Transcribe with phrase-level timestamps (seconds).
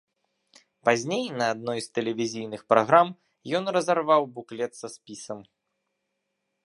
[0.87, 3.07] Пазней, на адной з тэлевізійных праграм
[3.59, 5.39] ён разарваў буклет са спісам.